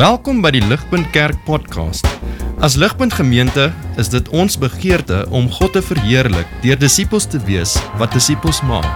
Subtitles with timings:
[0.00, 2.06] Welkom by die Ligpunt Kerk podcast.
[2.64, 3.66] As Ligpunt Gemeente
[4.00, 8.88] is dit ons begeerte om God te verheerlik deur disippels te wees wat disippels maak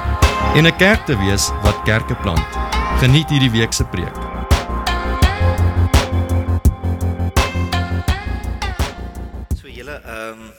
[0.57, 2.49] en 'n kerk te wees wat kerke plant.
[3.05, 4.17] Geniet hierdie week se preek.
[9.61, 10.53] So julle ehm um,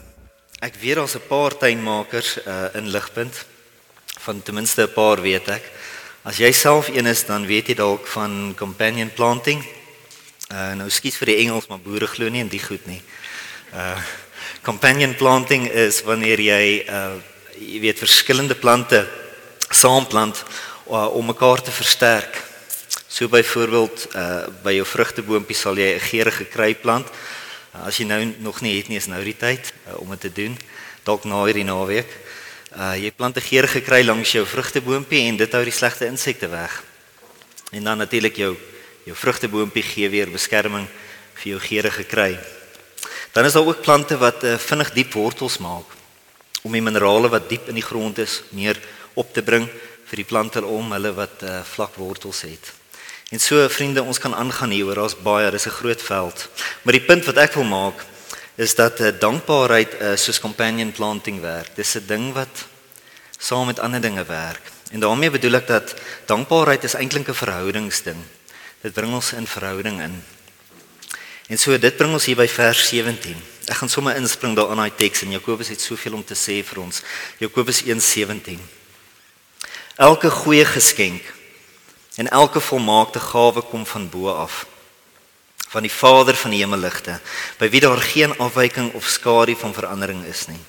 [0.61, 3.45] ek weet daar's 'n paar tuinmakers uh, in Ligpunt
[4.19, 5.63] van ten minste 'n paar weet ek.
[6.21, 9.65] As jy self een is, dan weet jy dalk van companion planting.
[10.45, 13.01] Uh nou skiet vir die Engels, maar boere glo nie in die goed nie.
[13.73, 13.97] Uh
[14.61, 17.15] companion planting is wanneer jy uh
[17.57, 18.99] jy weet verskillende plante
[19.73, 20.43] saamplant
[20.91, 22.37] uh, om mekaar te versterk.
[23.07, 27.09] So byvoorbeeld uh by jou vrugteboontjie sal jy 'n geurende kry plant.
[27.73, 30.21] Uh, as jy nou nog nie het nie, is nou die tyd uh, om dit
[30.29, 30.53] te doen.
[31.03, 32.11] Dalk na hierdie naweek.
[32.77, 36.47] Uh jy plant 'n geurende kry langs jou vrugteboontjie en dit hou die slegte insekte
[36.47, 36.83] weg.
[37.71, 38.53] En dan natuurlik jou
[39.05, 40.87] jou vrugteboontjie gee weer beskerming
[41.35, 42.31] vir jou geurende kry.
[43.33, 45.91] Dan is daar ook plante wat uh, vinnig diep wortels maak
[46.65, 48.79] om die minerale wat diep in die grond is meer
[49.13, 49.67] op te bring
[50.09, 52.71] vir die plante om hulle wat uh, vlak wortels het.
[53.33, 56.47] En so vriende, ons kan aangaan hier oor, daar's baie, dis 'n groot veld.
[56.83, 58.05] Maar die punt wat ek wil maak
[58.55, 61.75] is dat uh, dankbaarheid uh, soos companion planting werk.
[61.75, 62.65] Dis 'n ding wat
[63.37, 64.71] saam met ander dinge werk.
[64.91, 65.95] En daarmee bedoel ek dat
[66.25, 68.21] dankbaarheid is eintlik 'n verhoudingsding.
[68.85, 70.13] Dit bring ons in verhouding in.
[71.49, 73.37] En so dit bring ons hier by vers 17.
[73.65, 76.59] Ek gaan sommer inspring daar in daai teks en Jakobus het soveel om te sê
[76.61, 76.99] vir ons.
[77.41, 78.59] Jakobus 1:17.
[79.97, 81.25] Elke goeie geskenk
[82.21, 84.65] en elke volmaakte gawe kom van bo af
[85.73, 87.17] van die Vader van die hemeligte
[87.57, 90.61] by wie daar geen afwyking of skadu van verandering is nie.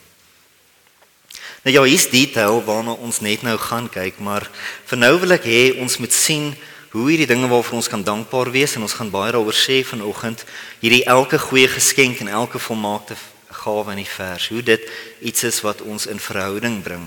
[1.69, 4.49] Nou ja, hier's detail waarna ons net nou gaan kyk, maar
[4.87, 6.57] vir nou wil ek hê ons moet sien
[6.97, 10.45] hoe hierdie dinge waarvoor ons kan dankbaar wees en ons gaan baie daaroor sê vanoggend,
[10.81, 13.19] hierdie elke goeie geskenk en elke volmaakte
[13.63, 14.83] gawe in die vers, hoe dit
[15.21, 17.05] iets is wat ons in verhouding bring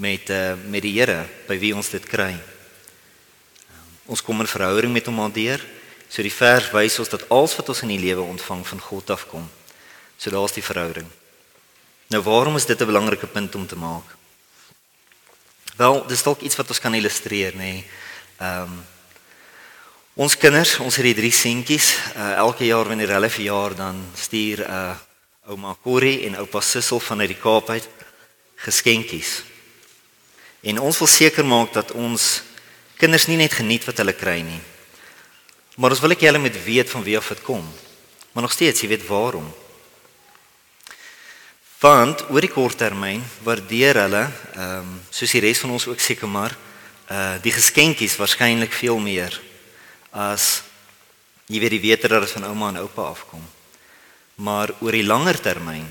[0.00, 2.32] met uh, met die Here by wie ons dit kry.
[4.08, 5.60] Ons kom in verhouding met hom daardeur.
[6.08, 9.12] So die vers wys ons dat alles wat ons in die lewe ontvang van God
[9.14, 9.44] afkom.
[10.16, 11.06] So daar's die verhouding.
[12.12, 14.08] Nou waarom is dit 'n belangrike punt om te maak?
[15.76, 17.58] Wel, dis dalk iets wat ons kan illustreer, nê.
[17.58, 17.84] Nee.
[18.38, 18.91] Ehm um,
[20.12, 24.60] Ons kinders, ons het die drie seentjies, uh, elke jaar wanneer hulle verjaar dan stuur
[24.60, 24.92] uh
[25.48, 27.88] ouma Corrie en oupa Sissel vanuit die Kaap uit
[28.62, 29.42] geskenkies.
[30.62, 32.26] En ons wil seker maak dat ons
[33.00, 34.60] kinders nie net geniet wat hulle kry nie.
[35.80, 37.64] Maar ons wil ek hulle moet weet van wie af dit kom.
[38.32, 39.48] Maar nog steeds, jy weet waarom.
[41.80, 46.04] Want oor die kort termyn waardeer hulle, ehm um, soos die res van ons ook
[46.04, 46.52] seker maar,
[47.08, 49.40] uh die geskenkies waarskynlik veel meer
[50.12, 50.62] as
[51.48, 53.42] jy weet die weter dat dit van ouma en oupa afkom.
[54.44, 55.88] Maar oor die langer termyn,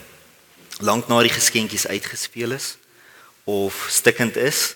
[0.80, 2.78] lank na die geskenkies uitgespeel is,
[3.44, 4.76] of stikkend is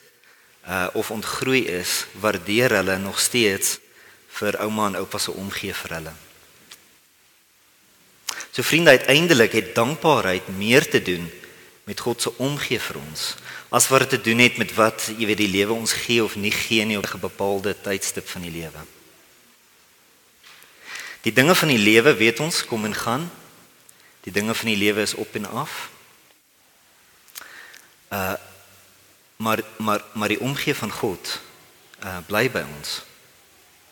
[0.65, 3.77] uh of ontgroei is, waardeer hulle nog steeds
[4.39, 6.13] vir ouma en oupa se omgee vir hulle.
[8.49, 11.29] So vriende, uiteindelik het dankbaarheid meer te doen
[11.85, 13.35] met God se omgee vir ons
[13.75, 16.37] as wat dit te doen het met wat jy weet die lewe ons gee of
[16.39, 18.81] nie gee nie op 'n bepaalde tydstip van die lewe.
[21.25, 23.31] Die dinge van die lewe, weet ons, kom en gaan.
[24.21, 25.89] Die dinge van die lewe is op en af.
[28.13, 28.33] Uh
[29.35, 31.41] maar maar maar die omgee van God
[32.03, 33.01] uh bly by ons.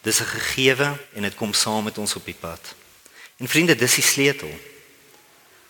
[0.01, 2.75] Dis 'n gegewe en dit kom saam met ons op die pad.
[3.37, 4.59] En vriende, dis die sleutel.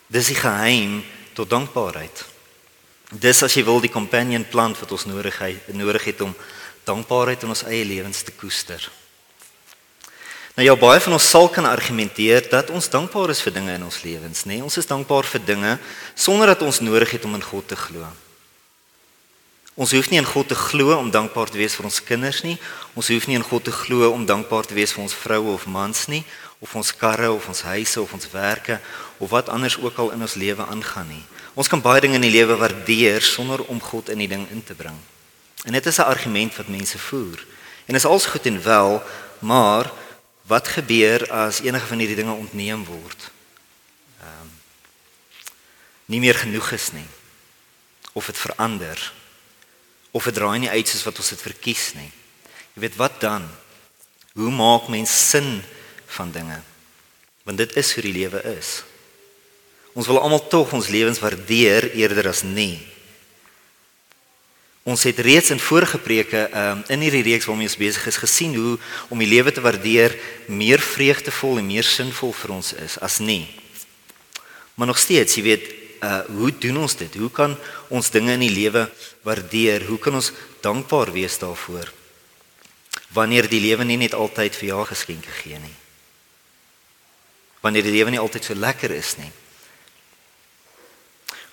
[0.06, 2.24] Dis die geheim tot dankbaarheid.
[3.10, 6.36] Dis as jy wil die companion plant wat ons nodig het, nodig het om
[6.84, 8.90] dankbaarheid in ons eie lewens te koester.
[10.54, 13.82] Nou ja, baie van ons sal kan argumenteer dat ons dankbaar is vir dinge in
[13.82, 14.60] ons lewens, nê?
[14.60, 15.72] Nee, ons is dankbaar vir dinge
[16.14, 18.06] sonder dat ons nodig het om in God te glo.
[19.74, 22.54] Ons hoef nie in God te glo om dankbaar te wees vir ons kinders nie.
[22.94, 25.64] Ons hoef nie in God te glo om dankbaar te wees vir ons vroue of
[25.66, 26.22] mans nie,
[26.62, 28.78] of ons karre of ons huise of ons werke
[29.18, 31.24] of wat anders ook al in ons lewe aangaan nie.
[31.58, 34.62] Ons kan baie dinge in die lewe waardeer sonder om God in die ding in
[34.62, 34.94] te bring.
[35.66, 37.42] En dit is 'n argument wat mense voer.
[37.90, 39.02] En is alles goed en wel,
[39.42, 39.90] maar
[40.46, 43.30] wat gebeur as enige van hierdie dinge ontneem word?
[44.20, 44.52] Ehm um,
[46.06, 47.06] nie meer genoeg is nie.
[48.12, 49.00] Of dit verander
[50.14, 52.10] of dit draai nie uit soos wat ons dit verkies nie.
[52.76, 53.48] Jy weet wat dan?
[54.38, 55.58] Hoe maak mens sin
[56.14, 56.60] van dinge?
[57.42, 58.84] Want dit is hoe die lewe is.
[59.94, 62.78] Ons wil almal tog ons lewens waardeer eerder as nie.
[64.84, 68.52] Ons het reeds in vorige preke um, in hierdie reeks waarmee ons besig is gesien
[68.52, 68.74] hoe
[69.08, 70.12] om die lewe te waardeer
[70.52, 73.46] meer vreugdevol en meer sinvol vir ons is as nie.
[74.76, 75.70] Maar nog steeds, jy weet,
[76.04, 77.14] uh hoe doen ons dit?
[77.16, 77.54] Hoe kan
[77.88, 78.82] ons dinge in die lewe
[79.24, 79.86] waardeer?
[79.88, 81.88] Hoe kan ons dankbaar wees daarvoor?
[83.16, 85.72] Wanneer die lewe nie net altyd vir jou geskenke gee nie.
[87.64, 89.30] Wanneer die lewe nie altyd so lekker is nie.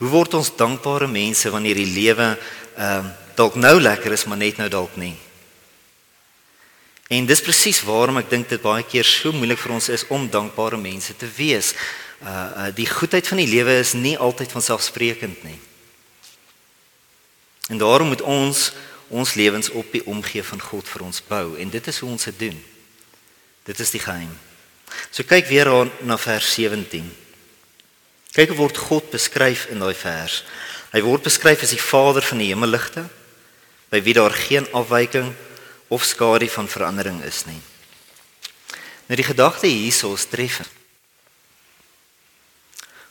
[0.04, 2.34] Hoe word ons dankbare mense wanneer die lewe
[2.75, 5.16] ehm uh, dalk nou lekker is, maar net nou dalk nie.
[7.12, 10.30] En dis presies waarom ek dink dit baie keer so moeilik vir ons is om
[10.31, 11.74] dankbare mense te wees.
[12.22, 15.57] Uh, uh die goedheid van die lewe is nie altyd van selfsprekend nie.
[17.68, 18.72] En daarom moet ons
[19.12, 22.27] ons lewens op die omgee van God vir ons bou en dit is hoe ons
[22.30, 22.60] dit doen.
[23.68, 24.31] Dit is die geheim.
[25.12, 25.68] So kyk weer
[26.07, 27.12] na vers 17.
[28.31, 30.45] Kyk hoe word God beskryf in daai vers.
[30.95, 33.04] Hy word beskryf as die Vader van die hemelligte
[33.92, 35.34] by wie daar geen afwyking
[35.92, 37.60] of skadu van verandering is nie.
[39.12, 40.70] Nou die gedagte hierso is treffend.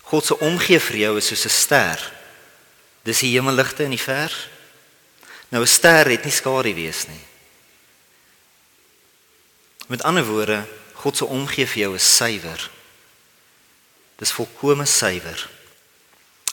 [0.09, 2.13] God se omgee vir jou is soos 'n ster.
[3.05, 4.49] Dis die hemelligte in die vers.
[5.51, 7.25] Nou 'n ster het nie skadu wees nie.
[9.87, 12.71] Met ander woorde, God se omgee vir jou is suiwer.
[14.17, 15.51] Dis volkome suiwer.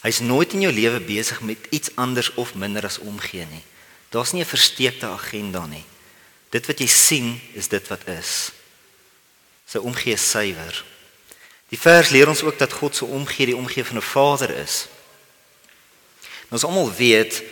[0.01, 3.63] Hy's nooit in jou lewe besig met iets anders of minder as omgee nie.
[4.09, 5.85] Daar's nie 'n versteekte agenda nie.
[6.49, 8.51] Dit wat jy sien is dit wat is.
[9.65, 10.85] Sy omgee is suiwer.
[11.69, 14.87] Die vers leer ons ook dat God se omgee die omgee van 'n Vader is.
[16.49, 17.43] Ons almal weet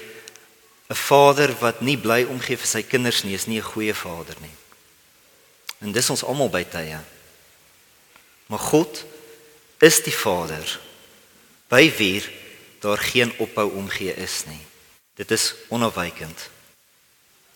[0.88, 4.36] 'n Vader wat nie bly omgee vir sy kinders nie, is nie 'n goeie Vader
[4.40, 4.56] nie.
[5.80, 7.00] En dis ons almal by tye.
[8.48, 9.06] Maar God
[9.80, 10.80] is die Vader
[11.68, 12.24] by wie
[12.80, 14.62] daar geen ophou omgee is nie.
[15.15, 16.50] Dit is onafwykend.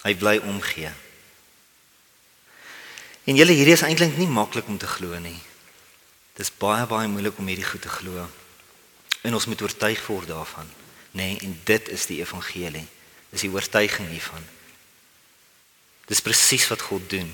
[0.01, 0.91] Hy bly omgee.
[3.27, 5.37] En julle hierdie is eintlik nie maklik om te glo nie.
[6.33, 8.29] Dit is baie baie moeilik om hierdie goed te glo.
[9.21, 10.69] En ons moet oortuig word daarvan,
[11.11, 12.85] nee, en dit is die evangelie.
[13.29, 14.45] Dis die oortuiging hiervan.
[16.07, 17.27] Dis presies wat God doen.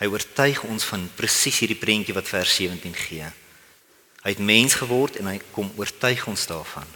[0.00, 3.28] Hy oortuig ons van presies hierdie prentjie wat vers 17 gee.
[4.22, 6.88] Hy het mens geword en hy kom oortuig ons daarvan.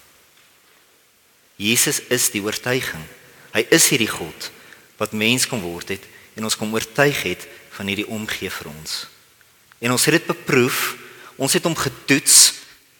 [1.56, 3.04] Jesus is die oortuiging.
[3.56, 4.50] Hy is hierdie God
[5.00, 6.04] wat mens kom word het
[6.36, 9.06] en ons kom oortuig het van hierdie omgee vir ons.
[9.80, 10.96] En ons het dit beproef.
[11.36, 12.54] Ons het hom getoets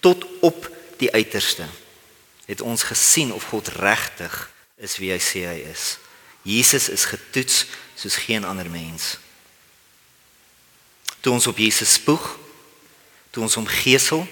[0.04, 0.68] tot op
[1.00, 1.64] die uiterste.
[2.44, 4.34] Het ons gesien of God regtig
[4.76, 5.96] is wie hy sê hy is.
[6.46, 7.64] Jesus is getoets
[7.96, 9.16] soos geen ander mens.
[11.24, 12.36] Toe ons op Jesus spoeg,
[13.32, 14.26] toe ons hom gesel,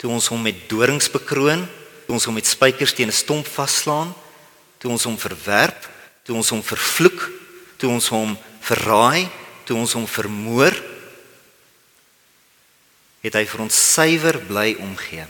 [0.00, 1.66] toe ons hom met dorings bekroon,
[2.04, 4.14] toe ons hom met spykers teen 'n stomp vaslaan,
[4.78, 5.88] toe ons hom verwerp,
[6.22, 7.30] toe ons hom vervloek,
[7.76, 9.28] toe ons hom verraai,
[9.64, 10.74] toe ons hom vermoor,
[13.24, 15.24] het hy vir ons suiwer bly omgee.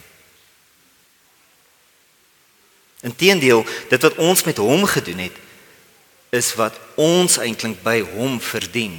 [3.06, 5.37] Inteendeel, dit wat ons met hom gedoen het,
[6.35, 8.97] is wat ons eintlik by hom verdien.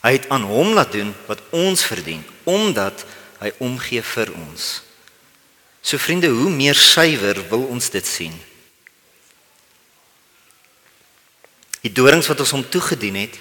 [0.00, 3.04] Hy het aan hom laat doen wat ons verdien, omdat
[3.40, 4.66] hy omgee vir ons.
[5.86, 8.34] So vriende, hoe meer suiwer wil ons dit sien?
[11.84, 13.36] Die dorings wat ons hom toegedien het,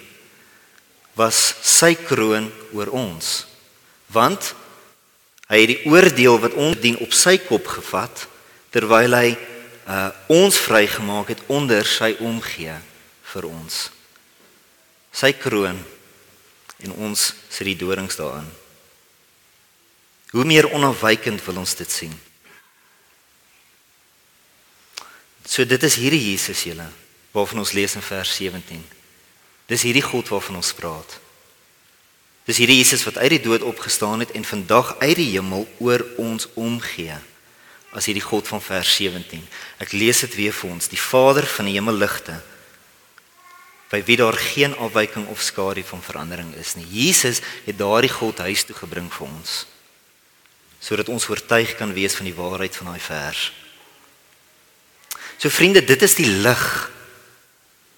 [1.17, 3.45] was sy kroon oor ons.
[4.13, 4.51] Want
[5.49, 8.27] hy het die oordeel wat ons dien op sy kop gevat
[8.75, 12.75] terwyl hy uh, ons vrygemaak het onder sy omgee
[13.31, 13.87] vir ons.
[15.15, 15.79] Sy kroon
[16.83, 18.49] en ons sit die dorings daarin.
[20.35, 22.11] Hoe meer onafwykend wil ons dit sien.
[25.47, 26.89] So dit is hierdie Jesus julle
[27.31, 28.81] waarvan ons lees in vers 17.
[29.71, 31.13] Dis hierdie God waarvan ons praat.
[32.49, 36.03] Dis hierdie Jesus wat uit die dood opgestaan het en vandag uit die hemel oor
[36.19, 37.15] ons omgee.
[37.95, 39.45] As hierdie God van vers 17.
[39.79, 40.89] Ek lees dit weer vir ons.
[40.91, 42.41] Die Vader van die hemelligte
[43.87, 46.87] by wie daar geen afwyking of skadu van verandering is nie.
[46.91, 49.63] Jesus het daardie God huis toe gebring vir ons
[50.85, 53.47] sodat ons oortuig kan wees van die waarheid van daai vers.
[55.41, 56.91] So vriende, dit is die lig.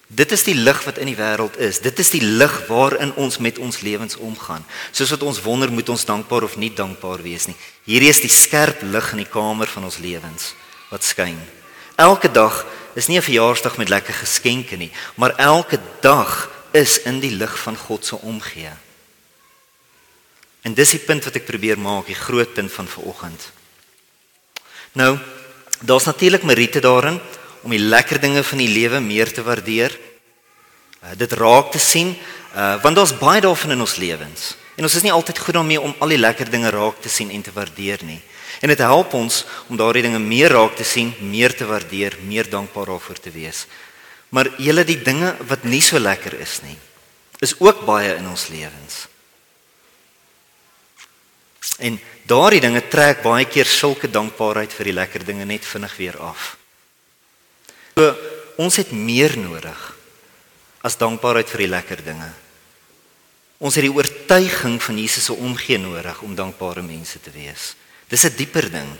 [0.08, 1.82] Dit is die lig wat in die wêreld is.
[1.84, 4.64] Dit is die lig waarin ons met ons lewens omgaan.
[4.90, 7.56] Soos wat ons wonder moet ons dankbaar of nie dankbaar wees nie.
[7.84, 10.54] Hierdie is die skerp lig in die kamer van ons lewens
[10.88, 11.36] wat skyn.
[12.00, 12.64] Elke dag
[12.96, 17.58] is nie 'n verjaarsdag met lekker geskenke nie, maar elke dag is in die lig
[17.58, 18.72] van God se omgee.
[20.62, 23.50] En dis die punt wat ek probeer maak, die groot punt van vanoggend.
[24.92, 25.18] Nou,
[25.80, 27.20] Daar's natuurlik meriete daarin
[27.60, 29.98] om die lekker dinge van die lewe meer te waardeer.
[31.02, 32.16] Uh, dit raak te sien,
[32.54, 34.56] uh, want daar's baie daarvan in ons lewens.
[34.74, 37.30] En ons is nie altyd goed daarmee om al die lekker dinge raak te sien
[37.30, 38.18] en te waardeer nie.
[38.60, 42.50] En dit help ons om daardie dinge meer raak te sien, meer te waardeer, meer
[42.50, 43.66] dankbaar daarvoor te wees.
[44.34, 46.78] Maar julle die dinge wat nie so lekker is nie,
[47.38, 49.06] is ook baie in ons lewens.
[51.78, 56.18] En daardie dinge trek baie keer sulke dankbaarheid vir die lekker dinge net vinnig weer
[56.18, 56.56] af.
[57.94, 58.14] So
[58.58, 59.78] ons het meer nodig
[60.82, 62.30] as dankbaarheid vir die lekker dinge.
[63.58, 67.74] Ons het die oortuiging van Jesus se omgee nodig om dankbare mense te wees.
[68.08, 68.90] Dis 'n dieper ding.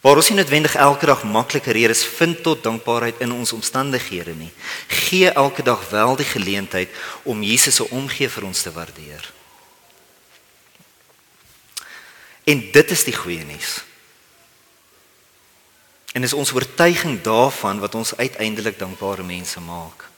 [0.00, 4.52] Waar ons nie noodwendig elke dag maklike redes vind tot dankbaarheid in ons omstandighede nie.
[4.88, 6.88] Gee elke dag wel die geleentheid
[7.22, 9.32] om Jesus se omgee vir ons te waardeer.
[12.50, 13.78] En dit is die goeie nuus.
[16.12, 20.08] En is ons oortuiging daarvan wat ons uiteindelik dankbare mense maak.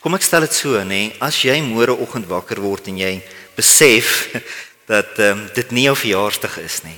[0.00, 3.12] Kom ek stel dit so, nê, as jy môre oggend wakker word en jy
[3.58, 4.30] besef
[4.92, 6.96] dat um, dit nie jou verjaarsdag is nie.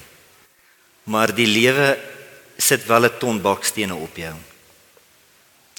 [1.11, 1.97] Maar die lewe
[2.55, 4.35] sit wel 'n ton bakstene op jou.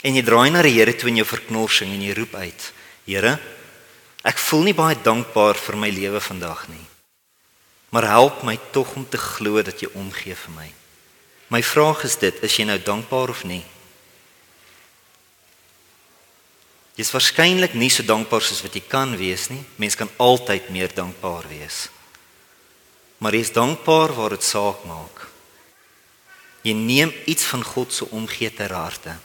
[0.03, 2.74] En jy draai na die Here toe in jou verknorsing en jy roep uit:
[3.08, 3.39] Here,
[4.24, 6.92] ek voel nie baie dankbaar vir my lewe vandag nie.
[7.93, 10.69] Maar help my tog om te glo dat jy omgee vir my.
[11.53, 13.62] My vraag is dit, is jy nou dankbaar of nie?
[16.97, 19.62] Jy's waarskynlik nie so dankbaar soos wat jy kan wees nie.
[19.81, 21.88] Mens kan altyd meer dankbaar wees
[23.23, 25.21] maar jy is dankbaar waar dit saak maak.
[26.67, 29.15] Jy neem iets van God se omgee ter harte.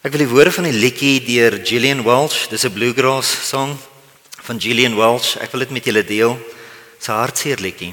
[0.00, 3.76] Ek wil die woorde van 'n liedjie deur Gillian Welch, dis 'n bluegrass song
[4.48, 5.36] van Gillian Welch.
[5.44, 6.38] Ek wil dit met julle deel.
[6.96, 7.92] Dis 'n hartseer liedjie.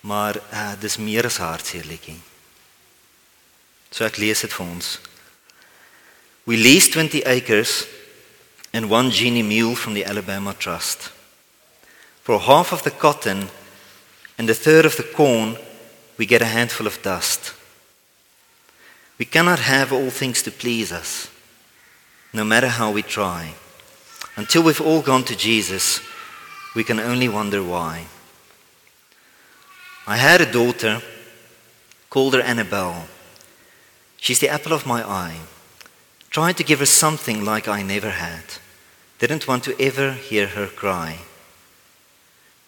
[0.00, 2.16] Maar uh, dis meer as 'n hartseer liedjie.
[3.90, 5.00] So ek lees dit vir ons.
[6.44, 7.84] We leased 20 acres
[8.72, 11.10] and one genie mule from the Alabama Trust.
[12.22, 13.50] For half of the cotton
[14.38, 15.58] and a third of the corn,
[16.16, 17.52] we get a handful of dust.
[19.18, 21.28] We cannot have all things to please us,
[22.32, 23.54] no matter how we try.
[24.36, 26.00] Until we've all gone to Jesus,
[26.74, 28.06] we can only wonder why.
[30.06, 31.02] I had a daughter,
[32.10, 33.08] called her Annabelle.
[34.18, 35.40] She's the apple of my eye.
[36.30, 38.44] Tried to give her something like I never had.
[39.18, 41.20] Didn't want to ever hear her cry.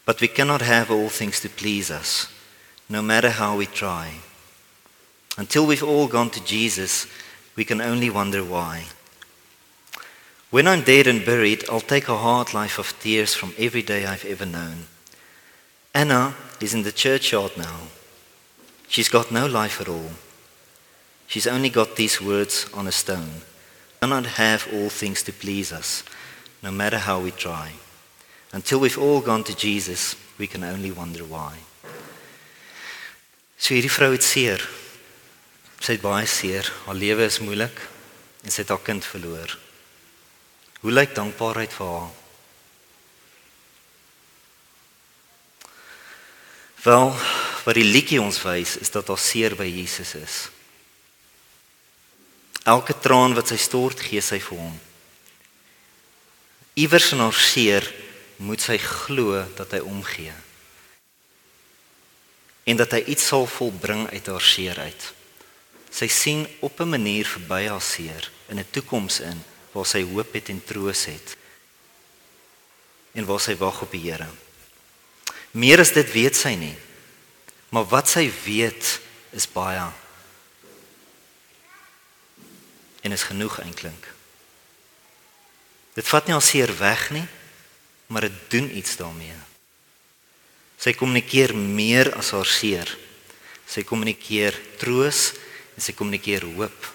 [0.07, 2.33] But we cannot have all things to please us,
[2.89, 4.15] no matter how we try.
[5.37, 7.07] Until we've all gone to Jesus,
[7.57, 8.85] we can only wonder why.
[10.51, 14.07] When I'm dead and buried, I'll take a hard life of tears from every day
[14.07, 14.87] I've ever known.
[15.95, 17.81] Anna is in the churchyard now.
[18.89, 20.13] She's got no life at all.
[21.27, 23.43] She's only got these words on a stone.
[24.01, 26.03] Cannot have all things to please us,
[26.63, 27.73] no matter how we try.
[28.51, 31.59] Until we've all gone to Jesus, we can only wonder why.
[33.59, 34.63] So hierdie vrou het seer.
[35.83, 36.65] Sy het baie seer.
[36.87, 37.75] Haar lewe is moeilik
[38.47, 39.59] en sy het haar kind verloor.
[40.81, 42.11] Hoe lyk dankbaarheid vir haar?
[46.83, 47.09] Wel,
[47.65, 50.37] wat die liedjie ons wys is dat haar seer by Jesus is.
[52.69, 54.77] Elke traan wat sy stort, gee sy vir hom.
[56.79, 57.87] Iewers in haar seer
[58.39, 60.35] moet sy glo dat hy omgee
[62.69, 65.05] en dat hy iets sal volbring uit haar seer uit.
[65.89, 69.41] Sy sien op 'n manier verby haar seer in 'n toekoms in
[69.73, 71.37] waar sy hoop het en troos het
[73.19, 74.29] en waar sy wag op die Here.
[75.59, 76.77] Meer as dit weet sy nie.
[77.75, 78.99] Maar wat sy weet
[79.35, 79.89] is baie.
[83.03, 84.07] En is genoeg eintlik.
[85.99, 87.27] Dit vat nie al seer weg nie
[88.09, 89.37] maar dit doen iets daarmee.
[90.79, 92.89] Sy kommunikeer meer as haar seer.
[93.69, 95.33] Sy kommunikeer troos
[95.77, 96.89] en sy kommunikeer hoop.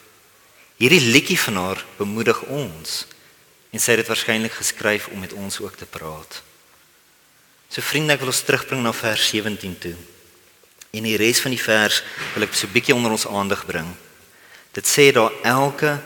[0.77, 3.03] Hierdie liedjie van haar bemoedig ons
[3.73, 6.41] en sy het dit waarskynlik geskryf om met ons ook te praat.
[7.69, 9.95] So vriende, ek wil ons terugbring na vers 17 toe.
[10.93, 12.03] En die res van die vers
[12.35, 13.89] wil ek so 'n bietjie onder ons aandag bring.
[14.73, 16.01] Dit sê daar elke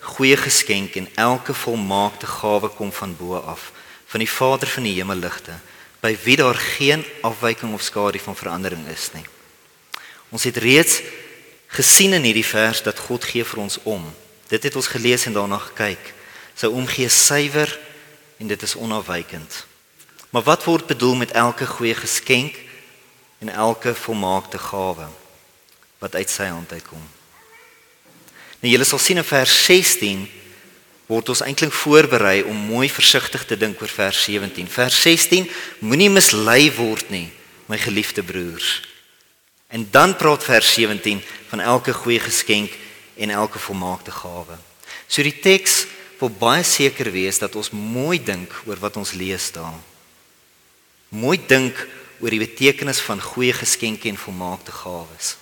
[0.00, 3.72] goeie geskenk en elke volmaakte gawe kom van bo af
[4.06, 5.54] van die Vader van die hemelligte,
[6.00, 9.24] by wie daar geen afwyking of skadu van verandering is nie.
[10.30, 11.00] Ons het reeds
[11.70, 14.02] gesien in hierdie vers dat God gee vir ons om.
[14.50, 16.12] Dit het ons gelees en daarna gekyk.
[16.58, 17.70] Sy omgee suiwer
[18.40, 19.66] en dit is onafwykend.
[20.30, 22.58] Maar wat word bedoel met elke goeie geskenk
[23.38, 25.08] en elke volmaakte gawe
[25.98, 27.02] wat uit sy hand uitkom.
[28.60, 30.26] Nou julle sal sien in vers 16
[31.10, 34.68] word ons eintlik voorberei om mooi versigtig te dink oor vers 17.
[34.70, 35.48] Vers 16
[35.80, 37.28] moenie mislei word nie,
[37.66, 38.89] my geliefde broers.
[39.70, 42.72] En dan praat vers 17 van elke goeie geskenk
[43.14, 44.58] en elke volmaakte gawe.
[45.06, 45.84] So die teks
[46.18, 49.78] wil baie seker wees dat ons mooi dink oor wat ons lees daar.
[51.08, 51.78] Mooi dink
[52.20, 55.36] oor die betekenis van goeie geskenke en volmaakte gawes.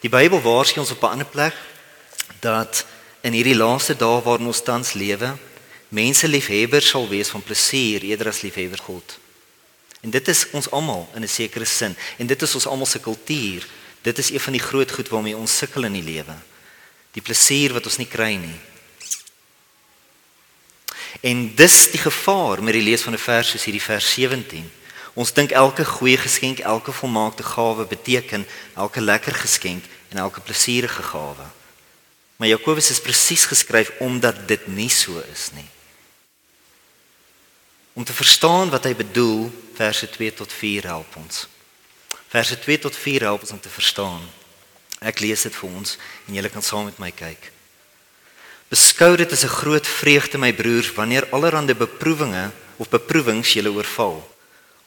[0.00, 1.56] Die Bybel waarsku ons op 'n ander plek
[2.40, 2.84] dat
[3.20, 5.36] in hierdie laaste dae waarin ons tans lewe,
[5.88, 9.19] mense liefhebbers sal wees van plesier eerder as liefhebber God.
[10.00, 13.00] En dit is ons almal in 'n sekere sin en dit is ons almal se
[13.00, 13.66] kultuur.
[14.02, 16.36] Dit is een van die groot goed waarmee ons sukkel in die lewe.
[17.12, 18.60] Die plesier wat ons nie kry nie.
[21.20, 24.70] En dis die gevaar met die lees van 'n vers soos hierdie vers 17.
[25.14, 31.02] Ons dink elke goeie geskenk, elke volmaakte gawe beteken elke lekker geskenk en elke plesierige
[31.02, 31.46] gawe.
[32.36, 35.68] Maar Jakobus is presies geskryf omdat dit nie so is nie.
[37.92, 41.46] Om te verstaan wat hy bedoel, verse 2 tot 4 help ons.
[42.30, 44.22] Verse 2 tot 4 help ons om te verstaan.
[45.00, 47.50] Ek lees dit vir ons en julle kan saam met my kyk.
[48.70, 54.22] Beskou dit as 'n groot vreugde my broers wanneer allerlei beproewinge of beproewings julle oorval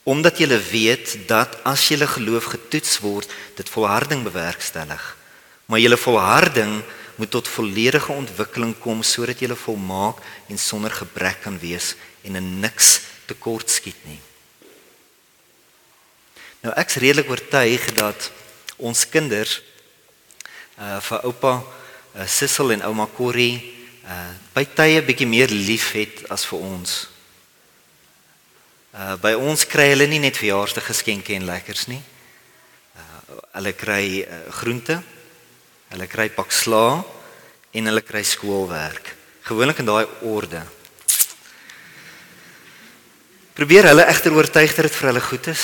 [0.04, 5.18] omdat julle weet dat as julle geloof getoets word, dit volharding bewerkstellig.
[5.66, 6.84] Maar julle volharding
[7.16, 10.20] moet tot volledige ontwikkeling kom sodat julle volmaak
[10.50, 11.94] en sonder gebrek kan wees
[12.24, 14.20] en in niks tekort skiet nie.
[16.64, 18.30] Nou ek's redelik oortuig dat
[18.80, 19.60] ons kinders
[20.80, 23.60] uh vir oupa uh, Sissel en ouma Corrie
[24.08, 26.94] uh by tye bietjie meer lief het as vir ons.
[28.96, 32.02] Uh by ons kry hulle nie net verjaarsdaggeskenke en lekkers nie.
[32.96, 35.02] Uh hulle kry uh, groente.
[35.92, 37.04] Hulle kry pak sla
[37.74, 39.14] en hulle kry skoolwerk.
[39.44, 40.64] Gewoonlik in daai orde.
[43.64, 45.62] Probeer hulle egter oortuig dat dit vir hulle goed is.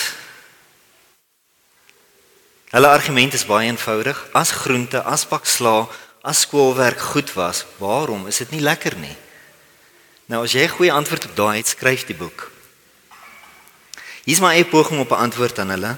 [2.72, 4.22] Hulle argument is baie eenvoudig.
[4.40, 5.82] As groente, as pak sla,
[6.24, 9.18] as skoolwerk goed was, waarom is dit nie lekker nie?
[10.32, 12.52] Nou as jy 'n goeie antwoord op daai het, skryf die boek.
[14.24, 15.98] Hier's my eie poging op 'n antwoord aan hulle.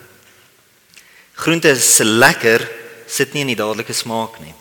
[1.33, 2.67] Groente is se lekker,
[3.05, 4.55] sit nie in die dadelike smaak nie.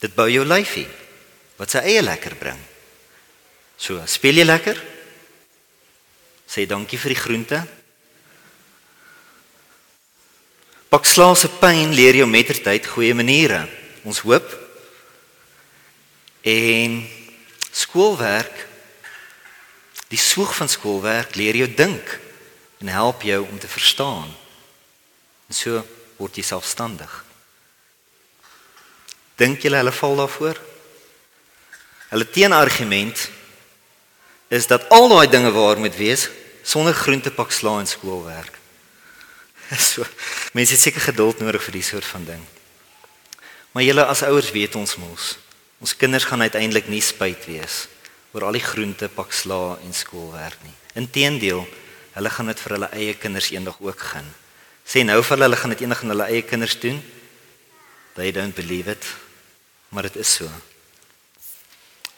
[0.00, 0.88] Dit bou jou lyfie
[1.56, 2.58] wat sy eie lekker bring.
[3.76, 4.95] So, speel jy lekker?
[6.56, 7.58] Sê dankie vir die groente.
[10.88, 13.66] Pak slaas se pyn leer jou mettertyd goeie maniere.
[14.08, 14.48] Ons hoop
[16.46, 17.02] en
[17.76, 18.64] skoolwerk
[20.08, 22.18] Die soeg van skoolwerk leer jou dink
[22.78, 24.28] en help jou om te verstaan.
[25.50, 25.82] En so
[26.16, 27.10] word jy selfstandig.
[29.36, 30.60] Dink jy hulle val daarvoor?
[32.12, 33.26] Hulle teenargument
[34.54, 36.28] is dat al daai dinge waar moet wees
[36.66, 38.58] sonder groentepak sla in skoolwerk.
[39.82, 40.06] So
[40.54, 42.42] mense het seker geduld nodig vir die soort van ding.
[43.74, 45.36] Maar julle as ouers weet ons mos,
[45.82, 47.86] ons kinders gaan uiteindelik nie spyt wees
[48.32, 50.74] oor al die groente, pak sla en skoolwerk nie.
[51.00, 51.62] Inteendeel,
[52.16, 54.26] hulle gaan dit vir hulle eie kinders eendag ook gaan.
[54.86, 57.00] Sê nou vir hulle, hulle gaan dit eendag aan hulle eie kinders doen.
[58.16, 59.08] They don't believe it.
[59.88, 60.50] Maar dit is so.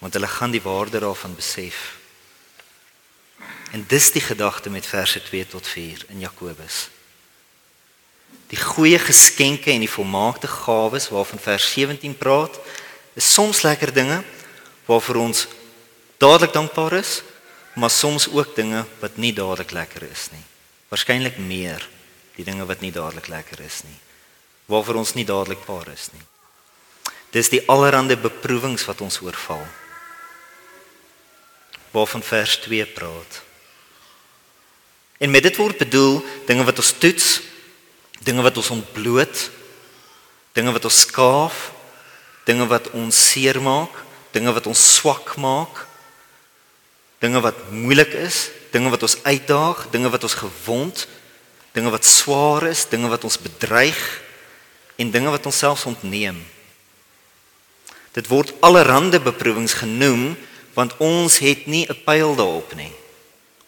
[0.03, 1.98] Want hulle gaan die waarde daarvan besef.
[3.71, 6.89] En dis die gedagte met verse 2 tot 4 in Jakobus.
[8.49, 12.57] Die goeie geskenke en die volmaakte gawes waarvan vers 17 praat,
[13.15, 14.23] is soms lekker dinge
[14.89, 15.47] waarvoor ons
[16.17, 17.23] dadelik dankbaar is,
[17.75, 20.45] maar soms ook dinge wat nie dadelik lekker is nie.
[20.89, 21.85] Waarskynlik meer
[22.39, 23.99] die dinge wat nie dadelik lekker is nie.
[24.67, 26.25] Waarvoor ons nie dadelik paar is nie.
[27.37, 29.67] Dis die allerhande beproewings wat ons oorval.
[31.93, 33.43] Waarvan vers 2 praat.
[35.19, 37.41] En met dit word bedoel dinge wat ons toets,
[38.23, 39.51] dinge wat ons ontbloot,
[40.55, 41.73] dinge wat ons skaaf,
[42.47, 43.95] dinge wat ons seermaak,
[44.33, 45.85] dinge wat ons swak maak,
[47.23, 51.07] dinge wat moeilik is, dinge wat ons uitdaag, dinge wat ons gewond,
[51.75, 53.99] dinge wat swaar is, dinge wat ons bedreig
[54.99, 56.39] en dinge wat ons selfs ontneem.
[58.15, 60.33] Dit word allerhande beproewings genoem
[60.79, 62.93] want ons het nie 'n pyl daarop nie.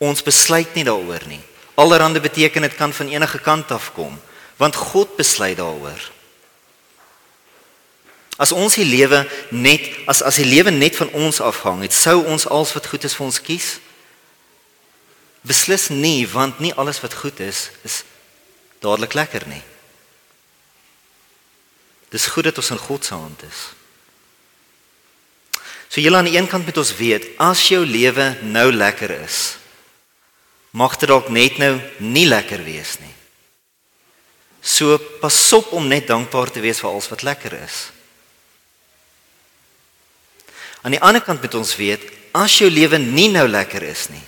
[0.01, 1.43] Ons besluit nie daaroor nie.
[1.81, 4.19] Allerhande beteken dit kan van enige kant af kom
[4.61, 6.01] want God besluit daaroor.
[8.37, 12.19] As ons die lewe net as as die lewe net van ons afhang het, sou
[12.29, 13.69] ons als wat goed is vir ons kies?
[15.41, 18.03] Beslis nie, want nie alles wat goed is is
[18.85, 19.63] dadelik lekker nie.
[22.13, 23.61] Dis goed dat ons in God se hand is.
[25.89, 29.60] So julle aan die een kant moet ons weet, as jou lewe nou lekker is,
[30.71, 33.15] mag dit dalk net nou nie lekker wees nie.
[34.61, 37.89] So pas op om net dankbaar te wees vir alles wat lekker is.
[40.85, 42.05] Aan die ander kant moet ons weet,
[42.37, 44.23] as jou lewe nie nou lekker is nie,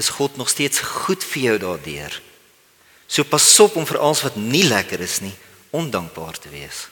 [0.00, 2.14] is God nog steeds goed vir jou daardeur.
[3.10, 5.34] So pas op om vir alles wat nie lekker is nie,
[5.76, 6.86] ondankbaar te wees.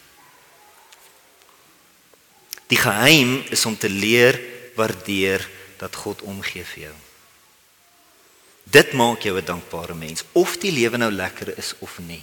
[2.69, 4.37] Die geheim is om te leer
[4.77, 5.47] waardeer
[5.81, 6.97] dat God omgee vir jou.
[8.71, 12.23] Dit maak jou 'n dankbare mens of die lewe nou lekker is of nie.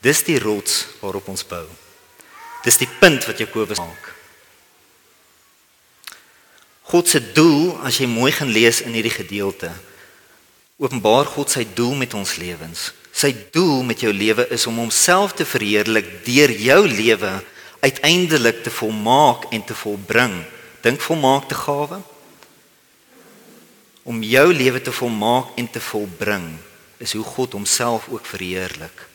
[0.00, 1.66] Dis die rots waarop ons bou.
[2.62, 4.14] Dis die punt wat Jakobus maak.
[6.82, 9.70] God se doel, as jy mooi gaan lees in hierdie gedeelte,
[10.76, 12.92] openbaar God sy doel met ons lewens.
[13.12, 17.42] Sy doel met jou lewe is om homself te verheerlik deur jou lewe
[17.80, 20.44] uiteindelik te volmaak en te volbring.
[20.82, 22.00] Dink volmaakte gawe.
[24.02, 26.56] Om jou lewe te volmaak en te volbring
[26.96, 29.08] is hoe God homself ook verheerlik.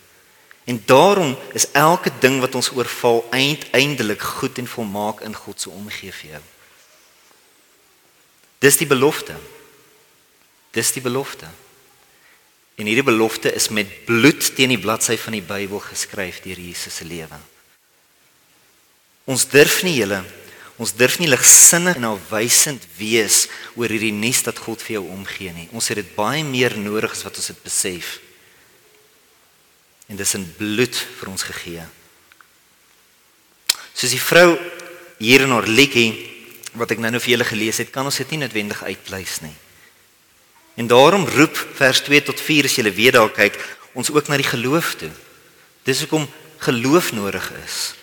[0.66, 5.70] En daarom is elke ding wat ons oorval uiteindelik goed en volmaak in God se
[5.70, 6.42] omgee vir jou.
[8.60, 9.36] Dis die belofte.
[10.72, 11.48] Dis die belofte.
[12.76, 16.98] En hierdie belofte is met bloed teen die bladsy van die Bybel geskryf deur Jesus
[16.98, 17.38] se lewe.
[19.26, 20.24] Ons durf nie julle
[20.82, 23.46] ons durf nie ligsinnig en alwysend wees
[23.80, 25.70] oor hierdie nuus dat God vir jou omgee nie.
[25.72, 28.18] Ons het dit baie meer nodig as wat ons dit besef.
[30.12, 31.86] En dis in bloed vir ons gegee.
[33.96, 34.58] Soos die vrou
[35.22, 36.12] hier in haar liedjie
[36.76, 39.56] wat ek nou-nou vir julle gelees het, kan ons dit nie noodwendig uitpleis nie.
[40.76, 43.56] En daarom roep vers 2 tot 4 as jy weer daar kyk,
[43.96, 45.12] ons ook na die geloof toe.
[45.88, 46.28] Dis hoekom
[46.66, 47.94] geloof nodig is.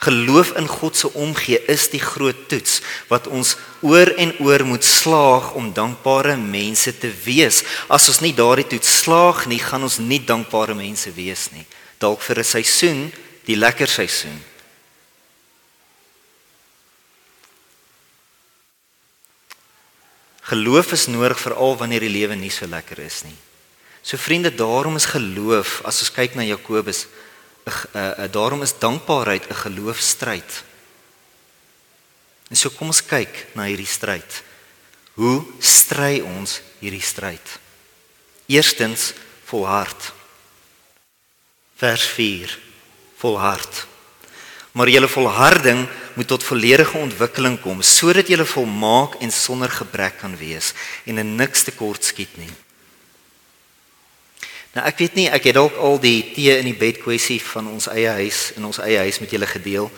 [0.00, 2.78] Geloof in God se omgee is die groot toets
[3.10, 7.60] wat ons oor en oor moet slaag om dankbare mense te wees.
[7.84, 11.66] As ons nie daardie toets slaag nie, gaan ons nie dankbare mense wees nie.
[12.00, 13.12] Dalk vir 'n seisoen,
[13.44, 14.40] die lekker seisoen.
[20.50, 23.36] Geloof is nodig veral wanneer die lewe nie so lekker is nie.
[24.02, 27.06] So vriende, daarom is geloof, as ons kyk na Jakobus,
[27.92, 30.64] uh, uh, daarom is dankbaarheid 'n geloofstryd.
[32.50, 34.42] En so kom ons kyk na hierdie stryd.
[35.14, 37.58] Hoe stry ons hierdie stryd?
[38.46, 39.12] Eerstens
[39.44, 40.12] volhard.
[41.76, 42.58] Vers 4.
[43.16, 43.86] Volhard.
[44.72, 50.36] Maar julle volharding moet tot volledige ontwikkeling kom sodat jy volmaak en sonder gebrek kan
[50.36, 50.72] wees
[51.04, 52.50] en in niks tekort skiet nie.
[54.70, 57.66] Nou ek weet nie, ek het dalk al die tee in die bed kwessie van
[57.72, 59.90] ons eie huis in ons eie huis met julle gedeel,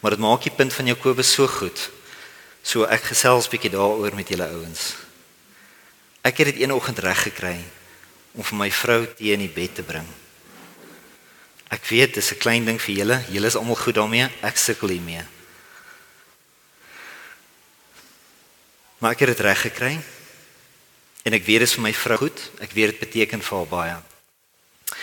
[0.00, 1.90] maar dit maak die punt van Jakobus so goed.
[2.64, 4.94] So ek gesels bietjie daaroor met julle ouens.
[6.24, 7.58] Ek het dit een oggend reg gekry
[8.32, 10.08] om vir my vrou tee in die bed te bring.
[11.68, 13.24] Ek weet dis 'n klein ding vir julle.
[13.28, 14.28] Julle is almal goed daarmee.
[14.40, 15.24] Ek sukkel hiermee.
[18.98, 20.00] Maar ek het dit reg gekry.
[21.24, 22.40] En ek weet dit is vir my vrou goed.
[22.60, 24.13] Ek weet dit beteken vir haar baie.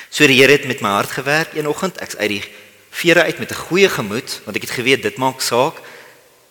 [0.10, 1.98] So die Here het met my hart gewerk een oggend.
[1.98, 2.44] Ek's uit die
[2.90, 5.80] vere uit met 'n goeie gemoed want ek het geweet dit maak saak.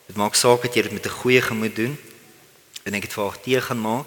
[0.07, 1.99] Dit maak saak dat jy dit met 'n goeie gemoed doen.
[2.83, 4.07] En ek het vir haar tee gaan maak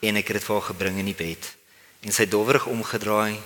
[0.00, 1.54] en ek het dit vir haar gebring in die bed.
[2.00, 3.40] En sy het dowwerig omgedraai.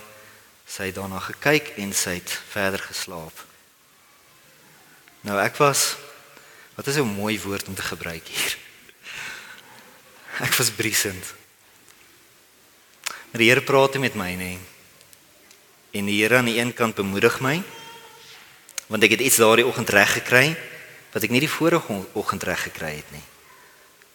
[0.67, 3.45] Sy het daarna gekyk en sy het verder geslaap.
[5.21, 5.95] Nou ek was
[6.75, 8.57] wat is 'n mooi woord om te gebruik hier.
[10.45, 11.33] Ek was briesend.
[13.31, 14.57] Maar die Here praat met my nê.
[15.91, 17.59] En die Here aan die een kant bemoedig my
[18.89, 20.57] want ek het iets daardie oggend reg gekry
[21.13, 23.25] wat ek nie die vorige oggend reg gekry het nie.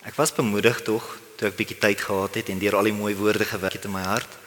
[0.07, 1.07] Ek was bemoedig tog
[1.39, 3.95] toe ek bietjie tyd gehad het en deur al die mooi woorde gewerk het in
[3.95, 4.41] my hart.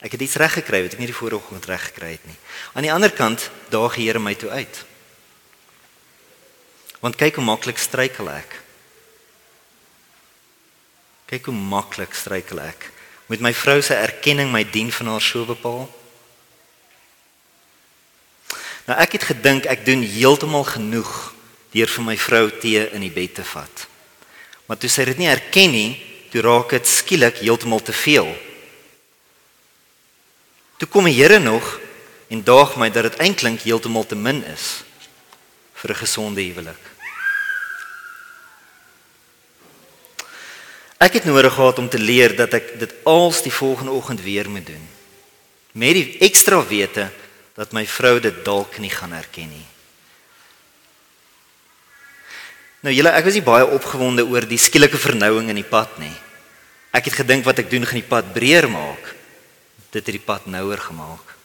[0.00, 2.36] Ek het iets reg gekry wat ek nie die vorige oggend reg gekry het nie.
[2.72, 4.84] Aan die ander kant daag die Here my toe uit.
[7.00, 8.56] Want kyk hoe maklik struikel ek.
[11.32, 12.88] Kyk hoe maklik struikel ek.
[13.30, 15.86] Met my vrou se erkenning my dien van haar so bepaal.
[18.90, 21.12] Nou ek het gedink ek doen heeltemal genoeg
[21.70, 23.86] deur vir my vrou tee in die bed te vat.
[24.66, 25.90] Maar toe sy dit nie erken nie,
[26.30, 28.26] toe raak dit skielik heeltemal te veel.
[30.82, 31.76] Toe kom die Here nog
[32.30, 34.82] en daag my dat dit eintlik heeltemal te min is
[35.74, 36.89] vir 'n gesonde huwelik.
[41.00, 44.50] Ek het nodig gehad om te leer dat ek dit als die volgende oggend weer
[44.52, 44.82] moet doen.
[45.72, 47.08] Met die ekstra wete
[47.56, 49.64] dat my vrou dit dalk nie gaan herken nie.
[52.84, 56.12] Nou julle, ek was nie baie opgewonde oor die skielike vernouing in die pad nie.
[56.92, 59.14] Ek het gedink wat ek doen gaan die pad breër maak.
[59.92, 61.36] Dit het die pad nouer gemaak.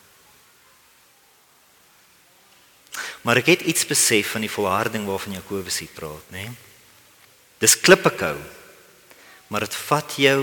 [3.24, 6.46] Maar ek het iets besef van die volharding waarvan Jakobus hier praat, nê?
[7.64, 8.36] Dis klippekou.
[9.56, 10.40] Maar dit vat jou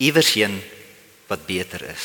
[0.00, 0.54] iewers heen
[1.28, 2.04] wat beter is.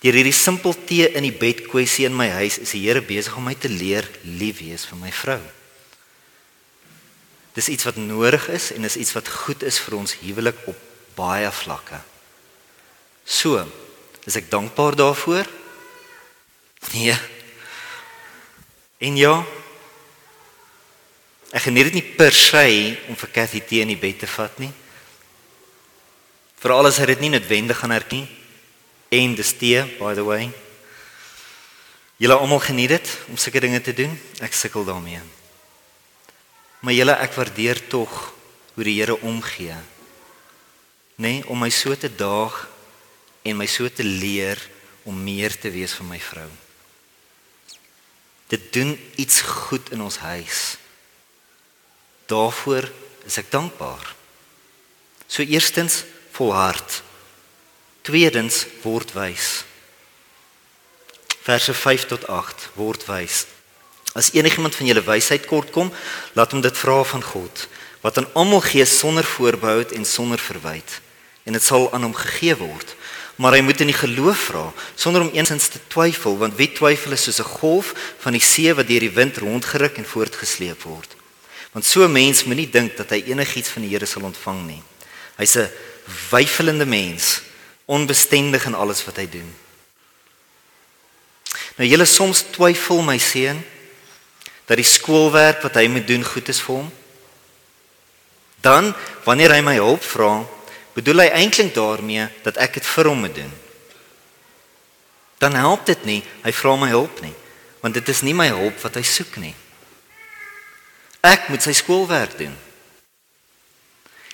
[0.00, 3.36] Deur hierdie simpel tee in die bed kwessie in my huis is die Here besig
[3.36, 5.42] om my te leer lief wees vir my vrou.
[7.52, 10.80] Dis iets wat nodig is en is iets wat goed is vir ons huwelik op
[11.20, 12.00] baie vlakke.
[13.28, 13.60] So,
[14.24, 15.44] is ek dankbaar daarvoor?
[16.96, 17.20] Nee.
[19.04, 19.36] En ja.
[21.56, 22.66] Ek geniet dit nie per se
[23.08, 24.72] om vir Cathy tee in die bed te vat nie.
[26.60, 28.26] Veral as hy dit nie noodwendig gaan herken
[29.16, 30.50] en dis tee by the way.
[32.20, 34.12] Julle almal geniet dit om sulke dinge te doen.
[34.44, 35.22] Ek sukkel daarmee.
[36.84, 38.12] Maar julle ek waardeer tog
[38.76, 39.76] hoe die Here omgee.
[41.16, 42.66] Nê, nee, om my so te daag
[43.48, 44.60] en my so te leer
[45.08, 46.48] om meer te wees vir my vrou.
[48.52, 50.76] Dit doen iets goed in ons huis.
[52.26, 52.90] Daarvoor
[53.26, 54.14] is ek dankbaar.
[55.26, 57.02] So eerstens volhard.
[58.06, 59.64] Tweedens word wys.
[61.42, 63.46] Verse 5 tot 8 word wys.
[64.16, 65.92] As enigiemand van julle wysheid kort kom,
[66.32, 67.66] laat hom dit vra van God,
[68.00, 71.02] wat aan almal gee sonder voorbehou en sonder verwyte,
[71.44, 72.94] en dit sal aan hom gegee word.
[73.36, 74.64] Maar hy moet in die geloof vra,
[74.96, 77.92] sonder om eensins te twyfel, want wie twyfel is soos 'n golf
[78.24, 81.15] van die see wat deur die wind rondgeruk en voortgesleep word.
[81.76, 84.82] Want so 'n mens moenie dink dat hy enigiets van die Here sal ontvang nie.
[85.36, 85.70] Hy's 'n
[86.30, 87.42] weifelende mens,
[87.84, 89.54] onbestendig in alles wat hy doen.
[91.76, 93.64] Nou julle soms twyfel my seun
[94.64, 96.92] dat die skoolwerk wat hy moet doen goed is vir hom.
[98.60, 100.46] Dan wanneer hy my hulp vra,
[100.94, 103.52] bedoel hy eintlik daarmee dat ek dit vir hom moet doen.
[105.38, 107.34] Dan help dit nie hy vra my hulp nie,
[107.80, 109.54] want dit is nie my hulp wat hy soek nie.
[111.26, 112.54] Ek moet sy skoolwerk doen.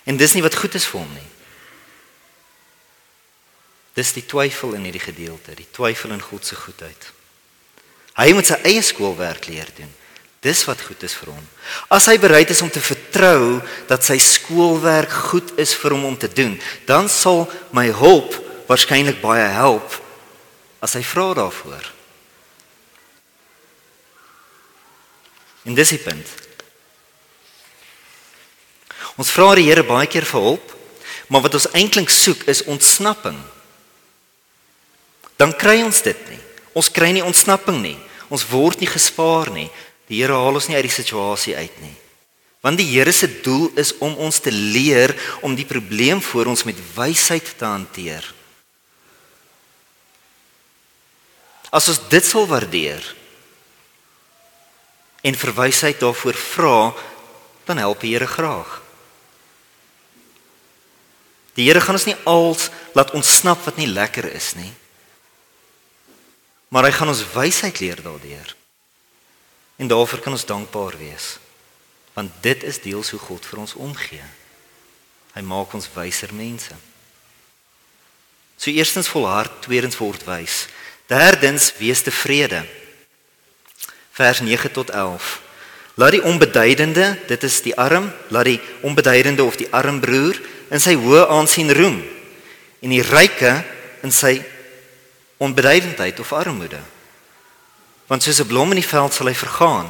[0.04, 1.28] En dis nie wat goed is vir hom nie.
[3.96, 7.10] Dis die twyfel in hierdie gedeelte, die twyfel in God se goedheid.
[8.16, 9.90] Hy moet sy eie skoolwerk leer doen.
[10.42, 11.44] Dis wat goed is vir hom.
[11.92, 16.16] As hy bereid is om te vertrou dat sy skoolwerk goed is vir hom om
[16.18, 16.56] te doen,
[16.88, 18.34] dan sal my hulp
[18.66, 20.00] waarskynlik baie help
[20.82, 21.84] as hy vra daarvoor.
[25.70, 26.32] En dis die punt.
[29.20, 30.72] Ons vra die Here baie keer vir hulp,
[31.28, 33.38] maar wat ons eintlik soek is ontsnapping.
[35.40, 36.40] Dan kry ons dit nie.
[36.76, 37.98] Ons kry nie ontsnapping nie.
[38.32, 39.68] Ons word nie gespaar nie.
[40.08, 41.94] Die Here haal ons nie uit die situasie uit nie.
[42.62, 46.64] Want die Here se doel is om ons te leer om die probleem voor ons
[46.68, 48.22] met wysheid te hanteer.
[51.72, 53.02] As ons dit sal waardeer
[55.22, 56.78] en vir wysheid daarvoor vra,
[57.66, 58.81] dan help die Here graag.
[61.54, 64.72] Die Here gaan ons nie als laat ontsnap wat nie lekker is nie.
[66.72, 68.54] Maar hy gaan ons wysheid leer daardeur.
[69.76, 71.36] En daarvoor kan ons dankbaar wees.
[72.16, 74.24] Want dit is deels hoe God vir ons omgee.
[75.32, 76.72] Hy maak ons wyser mense.
[78.56, 80.66] So eerstens volhard, tweedens word wys.
[81.10, 82.62] Derdens wees tevrede.
[84.12, 85.40] Vers 9 tot 11.
[86.00, 90.40] Laat die onbeduidende, dit is die arm, laat die onbeduidende of die arm broer
[90.72, 92.00] in sy hoë aansien roem
[92.82, 93.52] en die ryke
[94.02, 94.38] in sy
[95.42, 96.80] onbeduidendheid of armoede
[98.12, 99.88] want soos 'n blom in die veld sal hy vergaan.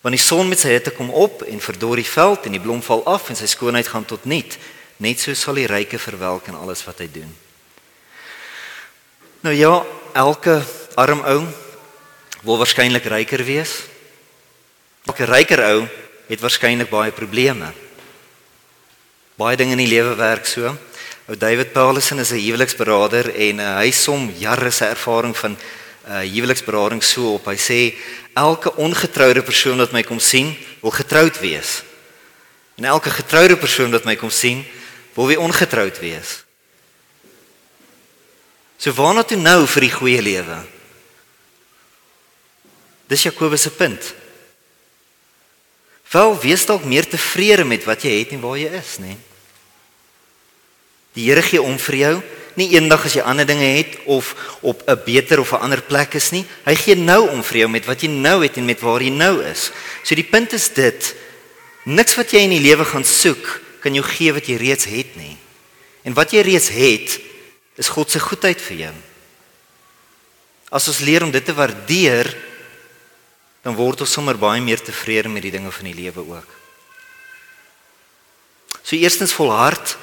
[0.00, 2.82] Want die son met sy hitte kom op en verdor die veld en die blom
[2.82, 4.58] val af en sy skoonheid gaan tot niet.
[4.96, 7.36] Net so sal die ryke verwelk in alles wat hy doen.
[9.40, 11.44] Nou ja, elke arm ou
[12.42, 13.82] wil waarskynlik ryker wees.
[15.04, 15.88] Elke ryker ou
[16.28, 17.72] het waarskynlik baie probleme.
[19.36, 20.70] Baie dinge in die lewe werk so.
[21.28, 25.56] Ou David Paulsen is 'n huweliksberader en uh, hy som jare se ervaring van
[26.06, 27.46] uh huweliksberading so op.
[27.46, 27.94] Hy sê
[28.34, 31.82] elke ongetroude persoon wat my kom sien, wil getroud wees.
[32.76, 34.64] En elke getroude persoon wat my kom sien,
[35.14, 36.44] wil weer ongetroud wees.
[38.78, 40.58] So waarna toe nou vir die goeie lewe?
[43.08, 44.14] Dis Jakobus se punt.
[46.10, 49.16] Wel, wees dalk meer tevrede met wat jy het en waar jy is, nê?
[51.16, 52.14] Die Here gee om vir jou,
[52.56, 56.14] nie eendag as jy ander dinge het of op 'n beter of 'n ander plek
[56.14, 56.44] is nie.
[56.64, 59.10] Hy gee nou om vir jou met wat jy nou het en met waar jy
[59.10, 59.70] nou is.
[60.02, 61.14] So die punt is dit,
[61.84, 65.16] niks wat jy in die lewe gaan soek kan jou gee wat jy reeds het
[65.16, 65.36] nie.
[66.04, 67.20] En wat jy reeds het,
[67.76, 68.94] is God se goedheid vir jou.
[70.70, 72.36] As ons leer om dit te waardeer,
[73.66, 76.50] dan word ons sommer baie meer tevrede met die dinge van die lewe ook.
[78.86, 79.96] So eerstens volhard,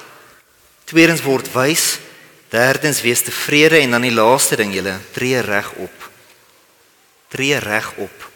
[0.84, 1.94] tweedens word wys,
[2.52, 6.10] derdens wees tevrede en dan die laaste ding julle, tree reg op.
[7.32, 8.26] Tree reg op.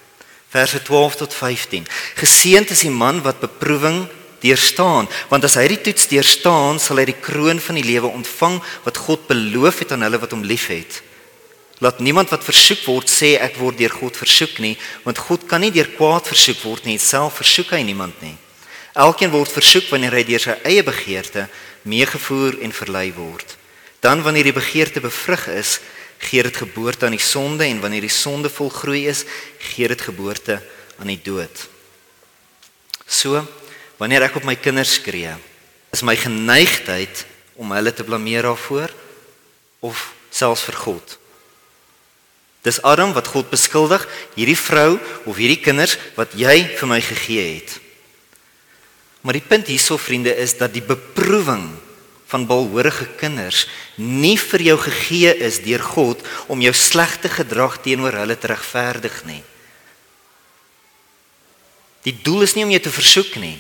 [0.49, 1.85] Verse 12 tot 15.
[2.17, 4.07] Geseënd is die man wat beproewing
[4.41, 8.57] deurstaan, want as hy die toets deurstaan, sal hy die kroon van die lewe ontvang
[8.87, 11.03] wat God beloof het aan hulle wat hom liefhet.
[11.79, 15.63] Laat niemand wat versoek word sê ek word deur God versoek nie, want God kan
[15.63, 18.35] nie deur kwaad versoek word nie, self versoek hy niemand nie.
[18.99, 21.47] Elkeen word versoek wanneer hy deur sy eie begeerte
[21.87, 23.55] meegevoer en verlei word.
[24.03, 25.79] Dan wanneer die begeerte bevrug is,
[26.19, 29.23] gee dit geboorte aan die sonde en wanneer die sonde volgroei is,
[29.71, 30.59] gee dit geboorte
[30.99, 31.69] aan die dood.
[33.07, 33.47] So
[33.99, 35.33] Wanneer ek op my kinders skree,
[35.91, 37.25] is my geneigtheid
[37.59, 38.93] om hulle te blameer daarvoor
[39.83, 41.17] of selfs vir God.
[42.67, 47.45] Dis Adam wat God beskuldig, hierdie vrou of hierdie kinders wat jy vir my gegee
[47.59, 47.77] het.
[49.23, 51.69] Maar die punt hierso vriende is dat die beproewing
[52.29, 53.65] van balhoorige kinders
[53.97, 56.21] nie vir jou gegee is deur God
[56.53, 59.41] om jou slegte gedrag teenoor hulle te regverdig nie.
[62.05, 63.57] Die doel is nie om jou te versoek nie.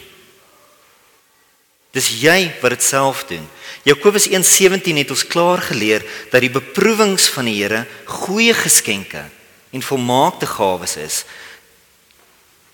[1.98, 3.42] Dis jy wat dit self doen.
[3.88, 9.24] Jakobus 1:17 het ons klaar geleer dat die beproewings van die Here goeie geskenke
[9.72, 11.24] en volmaakte gawes is.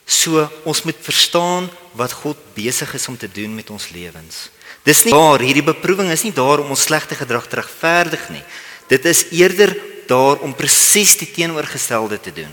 [0.05, 4.51] So ons moet verstaan wat God besig is om te doen met ons lewens.
[4.85, 8.45] Dis nie daar hierdie beproewing is nie daar om ons slegte gedrag te regverdig nie.
[8.89, 9.73] Dit is eerder
[10.07, 12.53] daar om presies die teenoorgestelde te doen.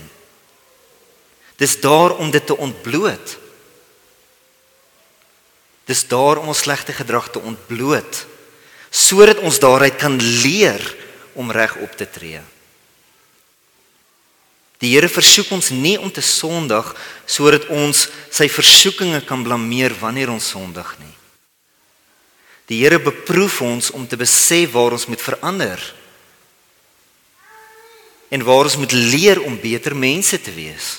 [1.60, 3.41] Dis daar om dit te ontbloot.
[5.86, 8.26] Dis daar om ons slegte gedrag te ontbloot
[8.92, 10.82] sodat ons daaruit kan leer
[11.32, 12.42] om reg op te tree.
[14.82, 16.90] Die Here versoek ons nie om te sondig
[17.24, 21.14] sodat ons sy versoekinge kan blameer wanneer ons sondig nie.
[22.68, 25.80] Die Here beproef ons om te besef waar ons moet verander
[28.32, 30.98] en waar ons moet leer om beter mense te wees.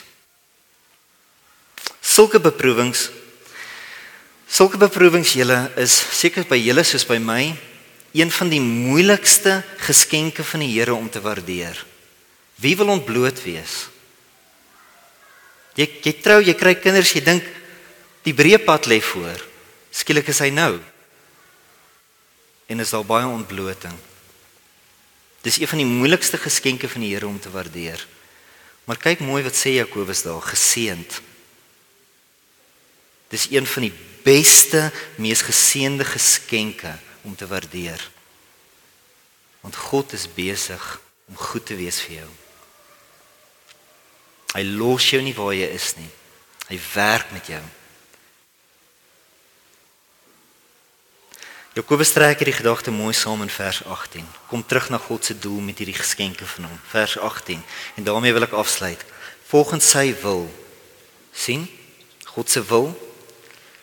[2.01, 3.09] Sulke beproewings
[4.53, 7.55] Sulke beproewings julle is seker by julle soos by my
[8.13, 11.79] een van die moeilikste geskenke van die Here om te waardeer.
[12.61, 13.87] Wie wil ontbloot wees?
[15.73, 17.49] Jy jy trou, jy kry kinders, jy dink
[18.27, 19.41] die breë pad lê voor.
[19.89, 20.77] Skielik is hy nou.
[22.69, 23.97] En is al baie ontbloting.
[25.41, 28.05] Dis een van die moeilikste geskenke van die Here om te waardeer.
[28.85, 31.23] Maar kyk mooi wat sê Jakobus daar, geseënd.
[33.33, 33.93] Dis een van die
[34.23, 38.01] beste, mees geseënde geskenke om te waardeer.
[39.61, 42.29] Want God is besig om goed te wees vir jou.
[44.53, 46.09] Hy los jou nie waar jy is nie.
[46.69, 47.61] Hy werk met jou.
[51.73, 54.27] Jakobus trek hierdie gedagte mooi saam in vers 18.
[54.51, 56.77] Kom terug na God se doel met hierdie geskenke van hom.
[56.91, 57.63] Vers 18.
[57.97, 59.01] En daarmee wil ek afsluit.
[59.49, 60.45] Volgens sy wil.
[61.33, 61.65] sien?
[62.35, 62.93] God se wil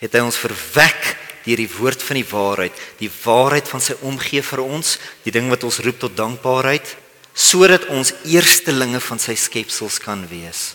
[0.01, 4.43] het hy ons verwek deur die woord van die waarheid, die waarheid van sy omgee
[4.45, 6.97] vir ons, die ding wat ons roep tot dankbaarheid,
[7.37, 10.75] sodat ons eerstelinge van sy skepsels kan wees.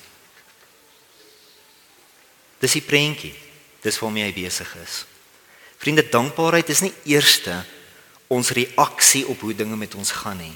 [2.62, 3.36] Dis die prentjie.
[3.86, 5.04] Dis waarmee hy besig is.
[5.78, 7.60] Vriende, dankbaarheid is nie eerste
[8.34, 10.56] ons reaksie op hoe dinge met ons gaan nie.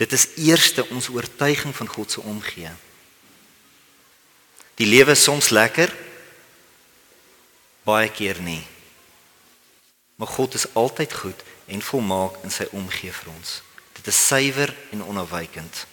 [0.00, 2.70] Dit is eerste ons oortuiging van God se omgee.
[4.80, 5.92] Die lewe is soms lekker,
[7.84, 8.62] baie keer nie.
[10.16, 13.60] Maar God is altyd goed en volmaak in sy omgee vir ons.
[13.96, 15.86] Dit is suiwer en onafwykend.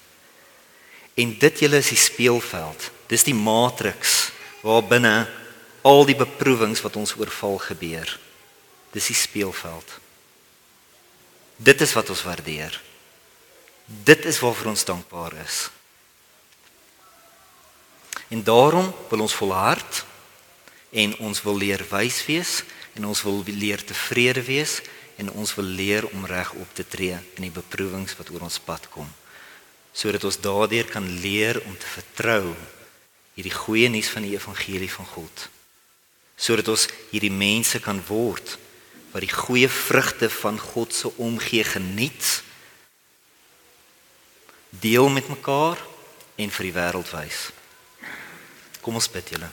[1.19, 2.89] En dit julle is die speelveld.
[3.11, 4.31] Dis die matriks
[4.63, 5.27] waarbinne
[5.81, 8.07] al die beproewings wat ons oorval gebeur.
[8.93, 9.97] Dis die speelveld.
[11.61, 12.77] Dit is wat ons waardeer.
[13.85, 15.69] Dit is waarvoor ons dankbaar is.
[18.31, 20.05] En daarom wil ons volhard
[20.91, 22.61] en ons wil leer wys wees
[22.95, 24.81] en ons wil leer tevrede wees
[25.21, 28.59] en ons wil leer om reg op te tree in die beproewings wat oor ons
[28.59, 29.07] pad kom
[29.93, 32.53] sodat ons daardeur kan leer om te vertrou
[33.35, 35.47] hierdie goeie nuus van die evangelie van God
[36.35, 38.57] sodat ons hierdie mense kan word
[39.11, 42.41] wat die goeie vrugte van God se omgee geniet
[44.71, 45.79] deel met mekaar
[46.35, 47.49] en vir die wêreld wys.
[48.81, 49.49] Kom ons bid julle.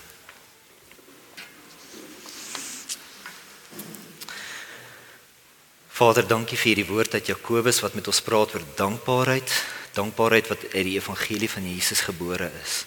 [5.99, 9.51] Vader, dankie vir hierdie woord uit Jakobus wat met ons praat oor dankbaarheid,
[9.97, 12.85] dankbaarheid wat uit die evangelie van Jesus gebore is.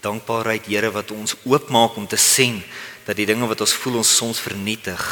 [0.00, 2.62] Dankbaarheid, Here, wat ons oopmaak om te sien
[3.04, 5.02] dat die dinge wat ons voel ons soms vernietig,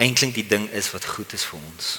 [0.00, 1.90] eintlik die ding is wat goed is vir ons.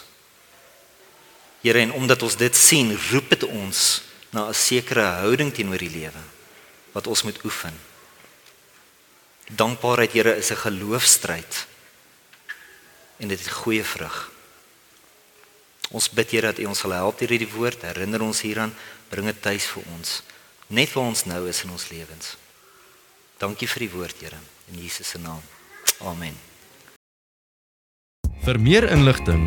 [1.61, 3.85] Here, en omdat ons dit sien, roep dit ons
[4.33, 6.25] na 'n sekere houding teenoor die lewe
[6.97, 7.77] wat ons moet oefen.
[9.53, 11.74] Dankbaarheid, Here, is 'n geloofstryd
[13.17, 14.31] en dit het goeie vrug.
[15.91, 18.73] Ons bid Here dat U ons sal help deur hierdie woord, herinner ons hieraan,
[19.09, 20.23] bring dit tuis vir ons,
[20.67, 22.37] net waar ons nou is in ons lewens.
[23.39, 24.39] Dankie vir die woord, Here,
[24.71, 25.43] in Jesus se naam.
[26.01, 26.35] Amen.
[28.45, 29.43] Vir meer inligting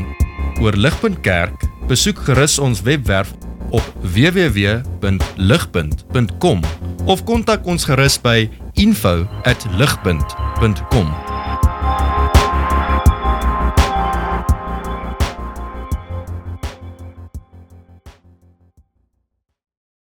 [0.62, 3.30] oor Ligpunt Kerk, besoek gerus ons webwerf
[3.70, 6.62] op www.ligpunt.com
[7.06, 11.37] of kontak ons gerus by info@ligpunt.com